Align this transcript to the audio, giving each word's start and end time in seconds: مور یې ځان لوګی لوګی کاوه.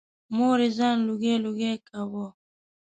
مور 0.35 0.59
یې 0.63 0.69
ځان 0.77 0.97
لوګی 1.07 1.33
لوګی 1.45 1.73
کاوه. 1.87 2.25